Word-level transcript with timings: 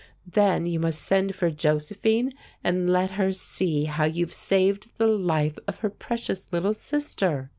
Then 0.25 0.65
you 0.65 0.79
must 0.79 1.03
send 1.03 1.35
for 1.35 1.51
Josephine 1.51 2.33
and 2.63 2.89
let 2.89 3.11
her 3.11 3.31
see 3.31 3.85
how 3.85 4.05
you've 4.05 4.33
saved 4.33 4.97
the 4.97 5.05
life 5.05 5.59
of 5.67 5.81
her 5.85 5.91
precious 5.91 6.51
little 6.51 6.73
sister." 6.73 7.49